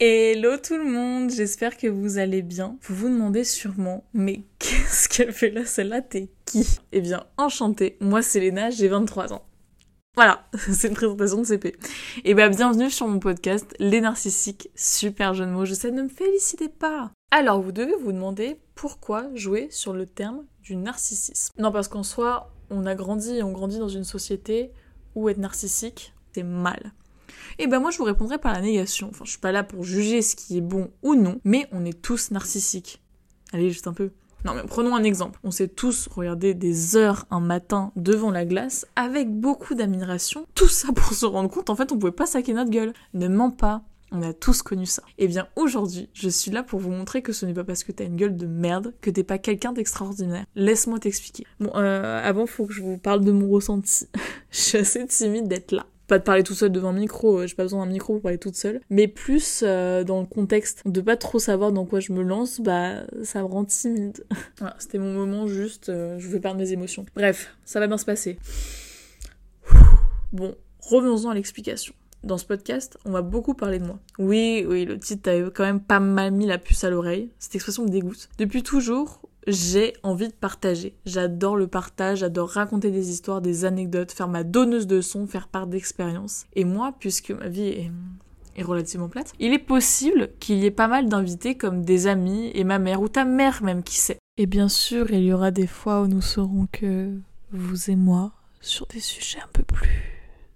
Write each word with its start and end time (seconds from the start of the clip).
Hello 0.00 0.56
tout 0.56 0.76
le 0.76 0.84
monde, 0.84 1.28
j'espère 1.28 1.76
que 1.76 1.88
vous 1.88 2.18
allez 2.18 2.40
bien. 2.40 2.78
Vous 2.82 2.94
vous 2.94 3.08
demandez 3.08 3.42
sûrement, 3.42 4.04
mais 4.14 4.44
qu'est-ce 4.60 5.08
qu'elle 5.08 5.32
fait 5.32 5.50
là 5.50 5.64
Celle-là, 5.64 6.02
t'es 6.02 6.28
qui? 6.44 6.78
Eh 6.92 7.00
bien, 7.00 7.26
enchantée, 7.36 7.96
moi 7.98 8.22
c'est 8.22 8.38
Léna, 8.38 8.70
j'ai 8.70 8.86
23 8.86 9.32
ans. 9.32 9.44
Voilà, 10.14 10.46
c'est 10.72 10.86
une 10.86 10.94
présentation 10.94 11.38
de 11.38 11.46
CP. 11.46 11.74
Et 12.24 12.34
bah 12.34 12.48
bienvenue 12.48 12.90
sur 12.90 13.08
mon 13.08 13.18
podcast 13.18 13.74
Les 13.80 14.00
Narcissiques, 14.00 14.70
super 14.76 15.34
jeune 15.34 15.50
mot, 15.50 15.64
je 15.64 15.74
sais, 15.74 15.90
ne 15.90 16.02
me 16.02 16.08
félicitez 16.08 16.68
pas 16.68 17.10
Alors 17.32 17.60
vous 17.60 17.72
devez 17.72 17.96
vous 18.00 18.12
demander 18.12 18.56
pourquoi 18.76 19.26
jouer 19.34 19.66
sur 19.72 19.94
le 19.94 20.06
terme 20.06 20.44
du 20.62 20.76
narcissisme. 20.76 21.54
Non 21.58 21.72
parce 21.72 21.88
qu'en 21.88 22.04
soi, 22.04 22.54
on 22.70 22.86
a 22.86 22.94
grandi 22.94 23.38
et 23.38 23.42
on 23.42 23.50
grandit 23.50 23.80
dans 23.80 23.88
une 23.88 24.04
société 24.04 24.70
où 25.16 25.28
être 25.28 25.38
narcissique, 25.38 26.14
c'est 26.32 26.44
mal. 26.44 26.92
Et 27.58 27.66
ben 27.66 27.80
moi 27.80 27.90
je 27.90 27.98
vous 27.98 28.04
répondrai 28.04 28.38
par 28.38 28.52
la 28.52 28.60
négation. 28.60 29.08
Enfin, 29.10 29.24
je 29.24 29.30
suis 29.30 29.40
pas 29.40 29.52
là 29.52 29.64
pour 29.64 29.84
juger 29.84 30.22
ce 30.22 30.36
qui 30.36 30.58
est 30.58 30.62
bon 30.62 30.90
ou 31.02 31.14
non, 31.14 31.40
mais 31.44 31.66
on 31.72 31.84
est 31.84 32.00
tous 32.00 32.30
narcissiques. 32.30 33.02
Allez, 33.52 33.70
juste 33.70 33.86
un 33.86 33.92
peu. 33.92 34.10
Non 34.44 34.54
mais 34.54 34.62
prenons 34.64 34.94
un 34.94 35.02
exemple. 35.02 35.40
On 35.42 35.50
s'est 35.50 35.68
tous 35.68 36.08
regardé 36.08 36.54
des 36.54 36.96
heures 36.96 37.26
un 37.30 37.40
matin 37.40 37.92
devant 37.96 38.30
la 38.30 38.44
glace 38.44 38.86
avec 38.94 39.30
beaucoup 39.30 39.74
d'admiration. 39.74 40.46
Tout 40.54 40.68
ça 40.68 40.92
pour 40.92 41.12
se 41.12 41.26
rendre 41.26 41.50
compte 41.50 41.70
en 41.70 41.76
fait 41.76 41.90
on 41.90 41.98
pouvait 41.98 42.12
pas 42.12 42.26
saquer 42.26 42.52
notre 42.54 42.70
gueule. 42.70 42.92
Ne 43.14 43.28
mens 43.28 43.50
pas. 43.50 43.82
On 44.10 44.22
a 44.22 44.32
tous 44.32 44.62
connu 44.62 44.86
ça. 44.86 45.02
Et 45.18 45.24
eh 45.24 45.28
bien 45.28 45.48
aujourd'hui, 45.54 46.08
je 46.14 46.30
suis 46.30 46.50
là 46.50 46.62
pour 46.62 46.80
vous 46.80 46.90
montrer 46.90 47.20
que 47.20 47.32
ce 47.32 47.44
n'est 47.44 47.52
pas 47.52 47.64
parce 47.64 47.84
que 47.84 47.92
t'as 47.92 48.04
une 48.04 48.16
gueule 48.16 48.36
de 48.36 48.46
merde 48.46 48.94
que 49.02 49.10
t'es 49.10 49.22
pas 49.22 49.36
quelqu'un 49.36 49.72
d'extraordinaire. 49.72 50.46
Laisse-moi 50.54 50.98
t'expliquer. 50.98 51.44
Bon, 51.60 51.70
euh, 51.74 52.22
avant 52.24 52.46
faut 52.46 52.64
que 52.64 52.72
je 52.72 52.80
vous 52.80 52.96
parle 52.96 53.22
de 53.22 53.32
mon 53.32 53.50
ressenti. 53.50 54.08
je 54.50 54.58
suis 54.58 54.78
assez 54.78 55.06
timide 55.06 55.48
d'être 55.48 55.72
là 55.72 55.84
pas 56.08 56.18
de 56.18 56.24
parler 56.24 56.42
tout 56.42 56.54
seul 56.54 56.72
devant 56.72 56.88
un 56.88 56.94
micro, 56.94 57.38
euh, 57.38 57.46
j'ai 57.46 57.54
pas 57.54 57.62
besoin 57.62 57.84
d'un 57.84 57.92
micro 57.92 58.14
pour 58.14 58.22
parler 58.22 58.38
toute 58.38 58.56
seule, 58.56 58.80
mais 58.88 59.06
plus 59.06 59.62
euh, 59.62 60.04
dans 60.04 60.20
le 60.20 60.26
contexte 60.26 60.82
de 60.86 61.00
pas 61.02 61.16
trop 61.16 61.38
savoir 61.38 61.70
dans 61.70 61.84
quoi 61.84 62.00
je 62.00 62.12
me 62.12 62.22
lance, 62.22 62.60
bah 62.60 63.02
ça 63.22 63.40
me 63.42 63.44
rend 63.44 63.66
timide. 63.66 64.24
voilà, 64.58 64.74
c'était 64.78 64.98
mon 64.98 65.12
moment 65.12 65.46
juste, 65.46 65.90
euh, 65.90 66.18
je 66.18 66.36
part 66.38 66.54
de 66.54 66.60
mes 66.60 66.72
émotions. 66.72 67.04
Bref, 67.14 67.54
ça 67.64 67.78
va 67.78 67.86
bien 67.86 67.98
se 67.98 68.06
passer. 68.06 68.38
Bon, 70.32 70.54
revenons-en 70.80 71.30
à 71.30 71.34
l'explication. 71.34 71.94
Dans 72.24 72.38
ce 72.38 72.46
podcast, 72.46 72.98
on 73.04 73.12
va 73.12 73.22
beaucoup 73.22 73.54
parler 73.54 73.78
de 73.78 73.84
moi. 73.84 74.00
Oui, 74.18 74.64
oui, 74.66 74.84
le 74.86 74.98
titre 74.98 75.30
a 75.30 75.50
quand 75.50 75.64
même 75.64 75.80
pas 75.80 76.00
mal 76.00 76.32
mis 76.32 76.46
la 76.46 76.58
puce 76.58 76.82
à 76.84 76.90
l'oreille. 76.90 77.30
Cette 77.38 77.54
expression 77.54 77.84
me 77.84 77.90
dégoûte. 77.90 78.28
Depuis 78.38 78.62
toujours, 78.62 79.20
j'ai 79.48 79.94
envie 80.02 80.28
de 80.28 80.34
partager. 80.34 80.94
J'adore 81.06 81.56
le 81.56 81.66
partage, 81.66 82.18
j'adore 82.18 82.50
raconter 82.50 82.90
des 82.90 83.10
histoires, 83.10 83.40
des 83.40 83.64
anecdotes, 83.64 84.12
faire 84.12 84.28
ma 84.28 84.44
donneuse 84.44 84.86
de 84.86 85.00
son, 85.00 85.26
faire 85.26 85.48
part 85.48 85.66
d'expériences. 85.66 86.46
Et 86.54 86.64
moi, 86.64 86.94
puisque 87.00 87.30
ma 87.30 87.48
vie 87.48 87.90
est, 88.54 88.62
relativement 88.62 89.08
plate, 89.08 89.32
il 89.38 89.52
est 89.52 89.58
possible 89.58 90.30
qu'il 90.40 90.58
y 90.58 90.66
ait 90.66 90.72
pas 90.72 90.88
mal 90.88 91.08
d'invités 91.08 91.56
comme 91.56 91.84
des 91.84 92.08
amis 92.08 92.50
et 92.54 92.64
ma 92.64 92.78
mère 92.78 93.00
ou 93.00 93.08
ta 93.08 93.24
mère 93.24 93.62
même 93.62 93.82
qui 93.82 93.96
sait. 93.96 94.18
Et 94.36 94.46
bien 94.46 94.68
sûr, 94.68 95.10
il 95.12 95.22
y 95.22 95.32
aura 95.32 95.50
des 95.50 95.68
fois 95.68 96.02
où 96.02 96.08
nous 96.08 96.20
saurons 96.20 96.66
que 96.70 97.16
vous 97.52 97.90
et 97.90 97.96
moi 97.96 98.32
sur 98.60 98.86
des 98.86 99.00
sujets 99.00 99.38
un 99.38 99.48
peu 99.52 99.62
plus 99.62 99.88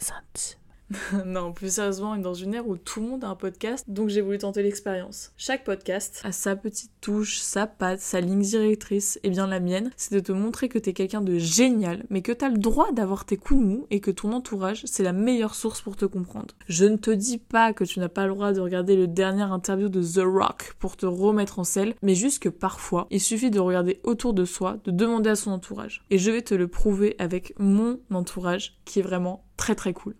intimes. 0.00 0.63
non, 1.24 1.52
plus 1.52 1.74
sérieusement, 1.74 2.16
dans 2.16 2.34
une 2.34 2.54
ère 2.54 2.68
où 2.68 2.76
tout 2.76 3.00
le 3.00 3.06
monde 3.06 3.24
a 3.24 3.28
un 3.28 3.34
podcast, 3.34 3.84
donc 3.88 4.08
j'ai 4.08 4.20
voulu 4.20 4.38
tenter 4.38 4.62
l'expérience. 4.62 5.32
Chaque 5.36 5.64
podcast 5.64 6.20
a 6.24 6.32
sa 6.32 6.56
petite 6.56 6.92
touche, 7.00 7.38
sa 7.38 7.66
patte, 7.66 8.00
sa 8.00 8.20
ligne 8.20 8.42
directrice, 8.42 9.18
et 9.22 9.30
bien 9.30 9.46
la 9.46 9.60
mienne, 9.60 9.90
c'est 9.96 10.14
de 10.14 10.20
te 10.20 10.32
montrer 10.32 10.68
que 10.68 10.78
t'es 10.78 10.92
quelqu'un 10.92 11.22
de 11.22 11.38
génial, 11.38 12.04
mais 12.10 12.22
que 12.22 12.32
t'as 12.32 12.48
le 12.48 12.58
droit 12.58 12.92
d'avoir 12.92 13.24
tes 13.24 13.36
coups 13.36 13.60
de 13.60 13.66
mou 13.66 13.86
et 13.90 14.00
que 14.00 14.10
ton 14.10 14.32
entourage, 14.32 14.82
c'est 14.84 15.02
la 15.02 15.12
meilleure 15.12 15.54
source 15.54 15.80
pour 15.80 15.96
te 15.96 16.04
comprendre. 16.04 16.54
Je 16.68 16.84
ne 16.84 16.96
te 16.96 17.10
dis 17.10 17.38
pas 17.38 17.72
que 17.72 17.84
tu 17.84 18.00
n'as 18.00 18.08
pas 18.08 18.26
le 18.26 18.34
droit 18.34 18.52
de 18.52 18.60
regarder 18.60 18.96
le 18.96 19.06
dernier 19.06 19.42
interview 19.42 19.88
de 19.88 20.02
The 20.02 20.24
Rock 20.24 20.74
pour 20.78 20.96
te 20.96 21.06
remettre 21.06 21.58
en 21.58 21.64
selle, 21.64 21.94
mais 22.02 22.14
juste 22.14 22.42
que 22.42 22.48
parfois, 22.48 23.06
il 23.10 23.20
suffit 23.20 23.50
de 23.50 23.60
regarder 23.60 24.00
autour 24.04 24.34
de 24.34 24.44
soi, 24.44 24.78
de 24.84 24.90
demander 24.90 25.30
à 25.30 25.36
son 25.36 25.50
entourage. 25.50 26.04
Et 26.10 26.18
je 26.18 26.30
vais 26.30 26.42
te 26.42 26.54
le 26.54 26.68
prouver 26.68 27.16
avec 27.18 27.54
mon 27.58 28.00
entourage, 28.12 28.78
qui 28.84 29.00
est 29.00 29.02
vraiment 29.02 29.44
très 29.56 29.74
très 29.74 29.92
cool. 29.92 30.14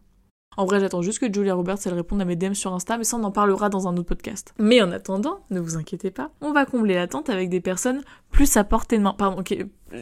En 0.56 0.64
vrai, 0.64 0.80
j'attends 0.80 1.02
juste 1.02 1.18
que 1.18 1.32
Julia 1.32 1.54
Roberts 1.54 1.78
elle 1.84 1.94
réponde 1.94 2.20
à 2.20 2.24
mes 2.24 2.36
DM 2.36 2.54
sur 2.54 2.72
Insta, 2.72 2.96
mais 2.96 3.04
ça 3.04 3.16
on 3.16 3.24
en 3.24 3.30
parlera 3.30 3.68
dans 3.68 3.88
un 3.88 3.96
autre 3.96 4.08
podcast. 4.08 4.54
Mais 4.58 4.82
en 4.82 4.90
attendant, 4.92 5.40
ne 5.50 5.60
vous 5.60 5.76
inquiétez 5.76 6.10
pas, 6.10 6.30
on 6.40 6.52
va 6.52 6.66
combler 6.66 6.94
l'attente 6.94 7.28
avec 7.28 7.48
des 7.48 7.60
personnes 7.60 8.02
plus 8.30 8.56
à 8.56 8.64
portée 8.64 8.98
de 8.98 9.02
main. 9.02 9.14
Pardon, 9.16 9.42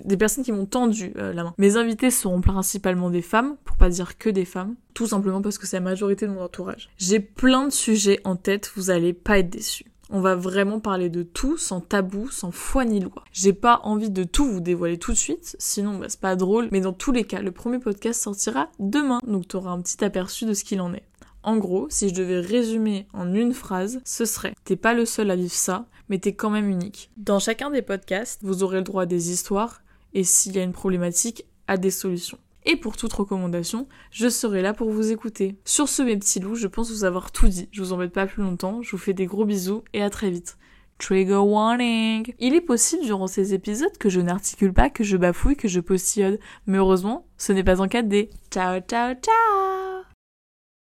des 0.04 0.16
personnes 0.16 0.44
qui 0.44 0.52
m'ont 0.52 0.66
tendu 0.66 1.12
euh, 1.16 1.32
la 1.32 1.44
main. 1.44 1.54
Mes 1.58 1.76
invités 1.76 2.10
seront 2.10 2.40
principalement 2.40 3.10
des 3.10 3.22
femmes, 3.22 3.56
pour 3.64 3.76
pas 3.76 3.88
dire 3.88 4.16
que 4.18 4.30
des 4.30 4.44
femmes, 4.44 4.74
tout 4.94 5.06
simplement 5.06 5.42
parce 5.42 5.58
que 5.58 5.66
c'est 5.66 5.76
la 5.76 5.82
majorité 5.82 6.26
de 6.26 6.32
mon 6.32 6.42
entourage. 6.42 6.90
J'ai 6.96 7.20
plein 7.20 7.66
de 7.66 7.72
sujets 7.72 8.20
en 8.24 8.36
tête, 8.36 8.72
vous 8.74 8.90
allez 8.90 9.12
pas 9.12 9.38
être 9.38 9.50
déçus. 9.50 9.91
On 10.14 10.20
va 10.20 10.34
vraiment 10.36 10.78
parler 10.78 11.08
de 11.08 11.22
tout, 11.22 11.56
sans 11.56 11.80
tabou, 11.80 12.28
sans 12.30 12.50
foi 12.50 12.84
ni 12.84 13.00
loi. 13.00 13.24
J'ai 13.32 13.54
pas 13.54 13.80
envie 13.82 14.10
de 14.10 14.24
tout 14.24 14.44
vous 14.44 14.60
dévoiler 14.60 14.98
tout 14.98 15.12
de 15.12 15.16
suite, 15.16 15.56
sinon 15.58 15.98
bah, 15.98 16.04
c'est 16.10 16.20
pas 16.20 16.36
drôle. 16.36 16.68
Mais 16.70 16.82
dans 16.82 16.92
tous 16.92 17.12
les 17.12 17.24
cas, 17.24 17.40
le 17.40 17.50
premier 17.50 17.78
podcast 17.78 18.20
sortira 18.20 18.68
demain, 18.78 19.20
donc 19.26 19.48
t'auras 19.48 19.70
un 19.70 19.80
petit 19.80 20.04
aperçu 20.04 20.44
de 20.44 20.52
ce 20.52 20.64
qu'il 20.64 20.82
en 20.82 20.92
est. 20.92 21.06
En 21.42 21.56
gros, 21.56 21.86
si 21.88 22.10
je 22.10 22.14
devais 22.14 22.40
résumer 22.40 23.06
en 23.14 23.32
une 23.32 23.54
phrase, 23.54 24.02
ce 24.04 24.26
serait 24.26 24.52
T'es 24.64 24.76
pas 24.76 24.92
le 24.92 25.06
seul 25.06 25.30
à 25.30 25.36
vivre 25.36 25.50
ça, 25.50 25.86
mais 26.10 26.18
t'es 26.18 26.34
quand 26.34 26.50
même 26.50 26.68
unique. 26.68 27.10
Dans 27.16 27.38
chacun 27.38 27.70
des 27.70 27.80
podcasts, 27.80 28.40
vous 28.42 28.62
aurez 28.62 28.76
le 28.76 28.84
droit 28.84 29.04
à 29.04 29.06
des 29.06 29.32
histoires, 29.32 29.80
et 30.12 30.24
s'il 30.24 30.54
y 30.54 30.58
a 30.58 30.62
une 30.62 30.72
problématique, 30.72 31.46
à 31.68 31.78
des 31.78 31.90
solutions 31.90 32.38
et 32.64 32.76
pour 32.76 32.96
toute 32.96 33.12
recommandation, 33.12 33.88
je 34.10 34.28
serai 34.28 34.62
là 34.62 34.72
pour 34.72 34.90
vous 34.90 35.12
écouter. 35.12 35.56
Sur 35.64 35.88
ce 35.88 36.02
mes 36.02 36.16
petits 36.16 36.40
loups, 36.40 36.54
je 36.54 36.66
pense 36.66 36.90
vous 36.90 37.04
avoir 37.04 37.32
tout 37.32 37.48
dit. 37.48 37.68
Je 37.72 37.82
vous 37.82 37.92
embête 37.92 38.12
pas 38.12 38.26
plus 38.26 38.42
longtemps, 38.42 38.82
je 38.82 38.90
vous 38.92 38.98
fais 38.98 39.12
des 39.12 39.26
gros 39.26 39.44
bisous 39.44 39.82
et 39.92 40.02
à 40.02 40.10
très 40.10 40.30
vite. 40.30 40.56
Trigger 40.98 41.34
warning 41.36 42.32
Il 42.38 42.54
est 42.54 42.60
possible 42.60 43.04
durant 43.04 43.26
ces 43.26 43.54
épisodes 43.54 43.96
que 43.98 44.08
je 44.08 44.20
n'articule 44.20 44.72
pas, 44.72 44.88
que 44.88 45.02
je 45.02 45.16
bafouille, 45.16 45.56
que 45.56 45.68
je 45.68 45.80
postillonne, 45.80 46.38
mais 46.66 46.78
heureusement, 46.78 47.26
ce 47.38 47.52
n'est 47.52 47.64
pas 47.64 47.80
en 47.80 47.88
cas 47.88 48.02
des 48.02 48.30
Ciao 48.50 48.80
ciao 48.80 49.14
ciao 49.14 49.91